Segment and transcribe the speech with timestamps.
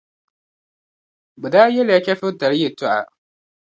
[1.41, 3.01] Bɛ daa yεlila chεfuritali yεltɔɣa